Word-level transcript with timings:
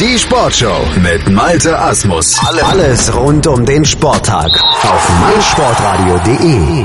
Die 0.00 0.18
Sportshow 0.18 0.84
mit 1.00 1.30
Malte 1.30 1.78
Asmus. 1.78 2.36
Alles 2.64 3.14
rund 3.14 3.46
um 3.46 3.64
den 3.64 3.84
Sporttag 3.84 4.50
auf 4.82 5.20
meinsportradio.de. 5.20 6.84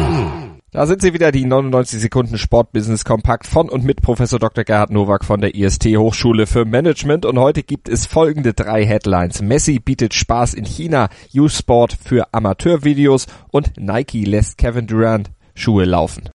Da 0.69 0.85
sind 0.85 1.01
sie 1.01 1.11
wieder, 1.11 1.31
die 1.31 1.45
99 1.45 1.99
Sekunden 1.99 2.37
Sportbusiness 2.37 3.05
Kompakt 3.05 3.47
von 3.47 3.67
und 3.67 3.83
mit 3.83 4.03
Professor 4.03 4.37
Dr. 4.37 4.63
Gerhard 4.63 4.91
Nowak 4.91 5.25
von 5.25 5.41
der 5.41 5.55
IST 5.55 5.85
Hochschule 5.97 6.45
für 6.45 6.65
Management. 6.65 7.25
Und 7.25 7.39
heute 7.39 7.63
gibt 7.63 7.89
es 7.89 8.05
folgende 8.05 8.53
drei 8.53 8.85
Headlines. 8.85 9.41
Messi 9.41 9.79
bietet 9.79 10.13
Spaß 10.13 10.53
in 10.53 10.65
China, 10.65 11.09
U-Sport 11.33 11.97
für 12.03 12.31
Amateurvideos 12.31 13.25
und 13.49 13.71
Nike 13.77 14.23
lässt 14.23 14.59
Kevin 14.59 14.85
Durant 14.85 15.31
Schuhe 15.55 15.85
laufen. 15.85 16.29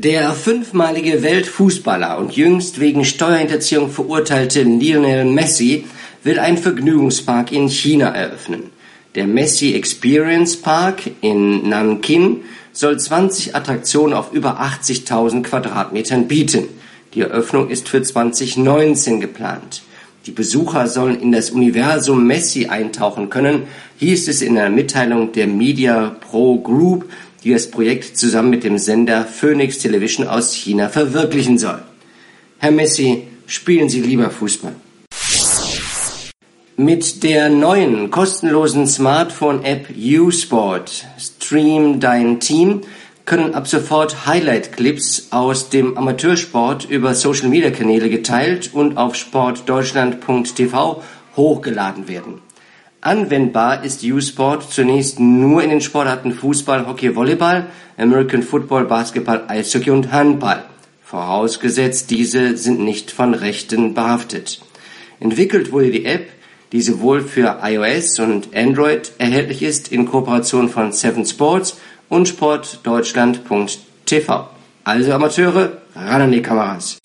Der 0.00 0.30
fünfmalige 0.30 1.24
Weltfußballer 1.24 2.18
und 2.18 2.36
jüngst 2.36 2.78
wegen 2.78 3.04
Steuerhinterziehung 3.04 3.90
verurteilte 3.90 4.62
Lionel 4.62 5.24
Messi 5.24 5.86
will 6.22 6.38
einen 6.38 6.56
Vergnügungspark 6.56 7.50
in 7.50 7.68
China 7.68 8.06
eröffnen. 8.10 8.70
Der 9.16 9.26
Messi 9.26 9.74
Experience 9.74 10.56
Park 10.56 11.02
in 11.20 11.68
Nankin 11.68 12.42
soll 12.72 12.96
20 12.96 13.56
Attraktionen 13.56 14.14
auf 14.14 14.32
über 14.32 14.60
80.000 14.60 15.42
Quadratmetern 15.42 16.28
bieten. 16.28 16.68
Die 17.14 17.22
Eröffnung 17.22 17.68
ist 17.68 17.88
für 17.88 18.00
2019 18.00 19.20
geplant. 19.20 19.82
Die 20.26 20.30
Besucher 20.30 20.86
sollen 20.86 21.20
in 21.20 21.32
das 21.32 21.50
Universum 21.50 22.24
Messi 22.24 22.66
eintauchen 22.66 23.30
können, 23.30 23.64
hieß 23.96 24.28
es 24.28 24.42
in 24.42 24.56
einer 24.56 24.70
Mitteilung 24.70 25.32
der 25.32 25.48
Media 25.48 26.16
Pro 26.20 26.60
Group, 26.60 27.10
die 27.44 27.52
das 27.52 27.70
Projekt 27.70 28.16
zusammen 28.16 28.50
mit 28.50 28.64
dem 28.64 28.78
Sender 28.78 29.24
Phoenix 29.24 29.78
Television 29.78 30.26
aus 30.26 30.54
China 30.54 30.88
verwirklichen 30.88 31.58
soll. 31.58 31.82
Herr 32.58 32.72
Messi, 32.72 33.28
spielen 33.46 33.88
Sie 33.88 34.00
lieber 34.00 34.30
Fußball. 34.30 34.74
Mit 36.76 37.24
der 37.24 37.48
neuen 37.48 38.10
kostenlosen 38.10 38.86
Smartphone-App 38.86 39.88
U-Sport 39.96 41.06
Stream 41.18 41.98
Dein 41.98 42.38
Team 42.38 42.82
können 43.24 43.54
ab 43.54 43.66
sofort 43.66 44.26
Highlight-Clips 44.26 45.28
aus 45.30 45.68
dem 45.70 45.98
Amateursport 45.98 46.84
über 46.88 47.14
Social-Media-Kanäle 47.14 48.08
geteilt 48.08 48.72
und 48.72 48.96
auf 48.96 49.16
sportdeutschland.tv 49.16 51.02
hochgeladen 51.36 52.08
werden. 52.08 52.47
Anwendbar 53.00 53.84
ist 53.84 54.02
U-Sport 54.02 54.72
zunächst 54.72 55.20
nur 55.20 55.62
in 55.62 55.70
den 55.70 55.80
Sportarten 55.80 56.32
Fußball, 56.32 56.88
Hockey, 56.88 57.14
Volleyball, 57.14 57.66
American 57.96 58.42
Football, 58.42 58.86
Basketball, 58.86 59.44
Eishockey 59.46 59.92
und 59.92 60.10
Handball. 60.10 60.64
Vorausgesetzt, 61.04 62.10
diese 62.10 62.56
sind 62.56 62.80
nicht 62.80 63.12
von 63.12 63.34
Rechten 63.34 63.94
behaftet. 63.94 64.60
Entwickelt 65.20 65.70
wurde 65.70 65.92
die 65.92 66.06
App, 66.06 66.28
die 66.72 66.82
sowohl 66.82 67.20
für 67.22 67.60
iOS 67.62 68.18
und 68.18 68.48
Android 68.54 69.12
erhältlich 69.18 69.62
ist, 69.62 69.92
in 69.92 70.06
Kooperation 70.06 70.68
von 70.68 70.90
Seven 70.92 71.24
Sports 71.24 71.78
und 72.08 72.26
sportdeutschland.tv. 72.26 74.48
Also 74.82 75.12
Amateure, 75.12 75.82
ran 75.94 76.22
an 76.22 76.32
die 76.32 76.42
Kameras. 76.42 76.98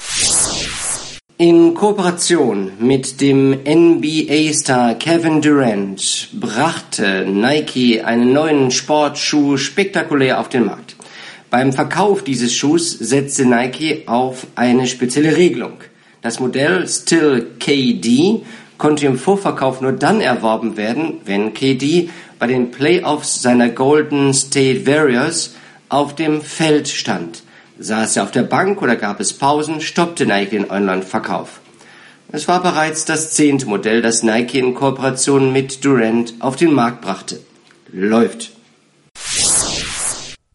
In 1.40 1.74
Kooperation 1.74 2.74
mit 2.78 3.20
dem 3.20 3.58
NBA-Star 3.66 4.94
Kevin 4.94 5.42
Durant 5.42 6.30
brachte 6.32 7.26
Nike 7.28 8.04
einen 8.04 8.34
neuen 8.34 8.70
Sportschuh 8.70 9.58
spektakulär 9.58 10.40
auf 10.40 10.50
den 10.50 10.66
Markt. 10.66 10.96
Beim 11.50 11.74
Verkauf 11.74 12.24
dieses 12.24 12.54
Schuhs 12.54 12.92
setzte 12.92 13.48
Nike 13.48 14.04
auf 14.06 14.46
eine 14.54 14.86
spezielle 14.86 15.36
Regelung. 15.36 15.80
Das 16.22 16.40
Modell 16.40 16.88
Still 16.88 17.48
KD 17.58 18.44
konnte 18.78 19.08
im 19.08 19.18
Vorverkauf 19.18 19.82
nur 19.82 19.94
dann 19.94 20.22
erworben 20.22 20.78
werden, 20.78 21.16
wenn 21.26 21.56
KD 21.56 22.10
bei 22.38 22.46
den 22.46 22.70
Playoffs 22.70 23.42
seiner 23.42 23.70
Golden 23.70 24.36
State 24.36 24.86
Warriors 24.86 25.56
auf 25.90 26.14
dem 26.14 26.42
Feld 26.42 26.88
stand. 26.90 27.42
Saß 27.80 28.18
er 28.18 28.24
auf 28.24 28.32
der 28.32 28.44
Bank 28.44 28.82
oder 28.82 28.96
gab 28.96 29.20
es 29.20 29.34
Pausen, 29.34 29.82
stoppte 29.82 30.26
Nike 30.26 30.52
den 30.52 30.70
Online-Verkauf. 30.70 31.60
Es 32.32 32.48
war 32.48 32.62
bereits 32.62 33.06
das 33.06 33.34
zehnte 33.34 33.68
Modell, 33.68 34.02
das 34.02 34.24
Nike 34.24 34.60
in 34.60 34.74
Kooperation 34.74 35.52
mit 35.54 35.84
Durant 35.86 36.34
auf 36.40 36.56
den 36.56 36.74
Markt 36.74 37.02
brachte. 37.02 37.40
Läuft. 37.92 38.52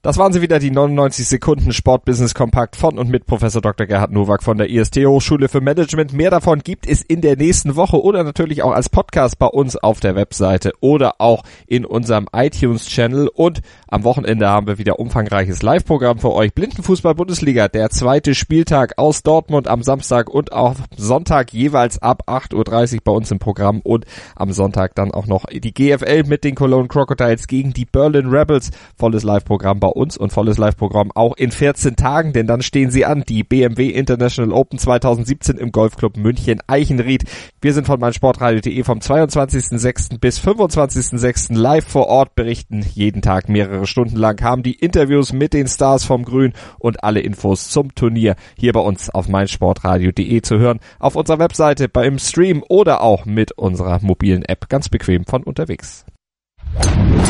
Das 0.00 0.16
waren 0.16 0.32
sie 0.32 0.40
wieder, 0.40 0.60
die 0.60 0.70
99 0.70 1.26
Sekunden 1.26 1.72
Sportbusiness 1.72 2.32
Kompakt 2.32 2.76
von 2.76 3.00
und 3.00 3.10
mit 3.10 3.26
Professor 3.26 3.60
Dr. 3.60 3.84
Gerhard 3.84 4.12
Nowak 4.12 4.44
von 4.44 4.56
der 4.56 4.70
IST 4.70 4.98
Hochschule 4.98 5.48
für 5.48 5.60
Management. 5.60 6.12
Mehr 6.12 6.30
davon 6.30 6.60
gibt 6.60 6.88
es 6.88 7.02
in 7.02 7.20
der 7.20 7.36
nächsten 7.36 7.74
Woche 7.74 8.00
oder 8.00 8.22
natürlich 8.22 8.62
auch 8.62 8.70
als 8.70 8.88
Podcast 8.88 9.40
bei 9.40 9.48
uns 9.48 9.74
auf 9.74 9.98
der 9.98 10.14
Webseite 10.14 10.70
oder 10.78 11.20
auch 11.20 11.42
in 11.66 11.84
unserem 11.84 12.28
iTunes 12.32 12.86
Channel. 12.86 13.26
Und 13.26 13.60
am 13.88 14.04
Wochenende 14.04 14.48
haben 14.48 14.68
wir 14.68 14.78
wieder 14.78 15.00
umfangreiches 15.00 15.62
Live-Programm 15.62 16.20
für 16.20 16.32
euch. 16.32 16.54
Blindenfußball 16.54 17.16
Bundesliga, 17.16 17.66
der 17.66 17.90
zweite 17.90 18.36
Spieltag 18.36 18.98
aus 18.98 19.24
Dortmund 19.24 19.66
am 19.66 19.82
Samstag 19.82 20.30
und 20.30 20.52
auch 20.52 20.76
Sonntag 20.96 21.52
jeweils 21.52 22.00
ab 22.00 22.22
8.30 22.28 22.94
Uhr 22.94 23.00
bei 23.02 23.12
uns 23.12 23.32
im 23.32 23.40
Programm 23.40 23.80
und 23.80 24.04
am 24.36 24.52
Sonntag 24.52 24.94
dann 24.94 25.10
auch 25.10 25.26
noch 25.26 25.46
die 25.46 25.74
GFL 25.74 26.22
mit 26.22 26.44
den 26.44 26.54
Cologne 26.54 26.86
Crocodiles 26.86 27.48
gegen 27.48 27.72
die 27.72 27.84
Berlin 27.84 28.28
Rebels. 28.28 28.70
Volles 28.96 29.24
Live-Programm 29.24 29.80
bei 29.80 29.87
uns 29.88 30.16
und 30.16 30.32
volles 30.32 30.58
Live-Programm 30.58 31.10
auch 31.14 31.36
in 31.36 31.50
14 31.50 31.96
Tagen, 31.96 32.32
denn 32.32 32.46
dann 32.46 32.62
stehen 32.62 32.90
sie 32.90 33.04
an, 33.04 33.24
die 33.28 33.42
BMW 33.42 33.90
International 33.90 34.52
Open 34.52 34.78
2017 34.78 35.56
im 35.56 35.72
Golfclub 35.72 36.16
München 36.16 36.60
Eichenried. 36.66 37.24
Wir 37.60 37.74
sind 37.74 37.86
von 37.86 38.00
meinsportradio.de 38.00 38.82
vom 38.84 38.98
22.06. 38.98 40.18
bis 40.18 40.40
25.06. 40.40 41.54
live 41.54 41.86
vor 41.86 42.06
Ort, 42.06 42.34
berichten 42.34 42.84
jeden 42.94 43.22
Tag 43.22 43.48
mehrere 43.48 43.86
Stunden 43.86 44.16
lang, 44.16 44.40
haben 44.42 44.62
die 44.62 44.74
Interviews 44.74 45.32
mit 45.32 45.52
den 45.52 45.68
Stars 45.68 46.04
vom 46.04 46.24
Grün 46.24 46.52
und 46.78 47.02
alle 47.04 47.20
Infos 47.20 47.70
zum 47.70 47.94
Turnier 47.94 48.36
hier 48.56 48.72
bei 48.72 48.80
uns 48.80 49.10
auf 49.10 49.28
meinsportradio.de 49.28 50.42
zu 50.42 50.58
hören, 50.58 50.80
auf 50.98 51.16
unserer 51.16 51.38
Webseite, 51.38 51.88
beim 51.88 52.18
Stream 52.18 52.62
oder 52.68 53.02
auch 53.02 53.24
mit 53.24 53.52
unserer 53.52 53.98
mobilen 54.02 54.44
App 54.44 54.68
ganz 54.68 54.88
bequem 54.88 55.24
von 55.24 55.42
unterwegs. 55.42 56.04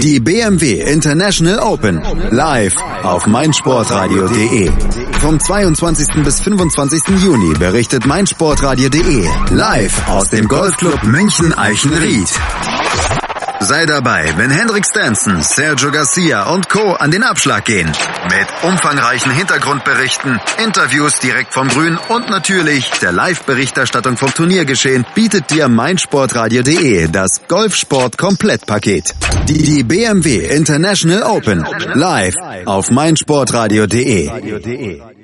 Die 0.02 0.20
BMW 0.20 0.80
International 0.80 1.58
Open 1.58 2.00
live 2.30 2.74
auf 3.02 3.26
meinsportradio.de. 3.26 4.70
Vom 5.20 5.40
22. 5.40 6.22
bis 6.22 6.40
25. 6.40 7.02
Juni 7.22 7.52
berichtet 7.58 8.06
meinsportradio.de 8.06 9.28
live 9.50 10.08
aus 10.08 10.28
dem 10.30 10.46
Golfclub 10.46 11.02
München 11.02 11.52
Eichenried. 11.52 12.28
Sei 13.68 13.84
dabei, 13.84 14.32
wenn 14.38 14.50
Hendrik 14.50 14.86
Stanson, 14.86 15.42
Sergio 15.42 15.90
Garcia 15.90 16.50
und 16.54 16.70
Co. 16.70 16.94
an 16.94 17.10
den 17.10 17.22
Abschlag 17.22 17.66
gehen. 17.66 17.86
Mit 17.86 18.48
umfangreichen 18.62 19.30
Hintergrundberichten, 19.30 20.40
Interviews 20.64 21.20
direkt 21.20 21.52
vom 21.52 21.68
Grün 21.68 21.98
und 22.08 22.30
natürlich 22.30 22.88
der 23.02 23.12
Live-Berichterstattung 23.12 24.16
vom 24.16 24.32
Turniergeschehen 24.32 25.04
bietet 25.14 25.50
dir 25.50 25.68
meinsportradio.de 25.68 27.08
das 27.08 27.42
Golfsport-Komplettpaket. 27.46 29.14
Die 29.50 29.82
BMW 29.82 30.46
International 30.46 31.24
Open 31.24 31.66
live 31.92 32.36
auf 32.64 32.90
meinsportradio.de. 32.90 35.17